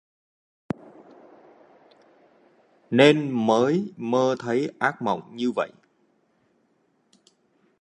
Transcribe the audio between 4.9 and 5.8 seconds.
mộng như vậy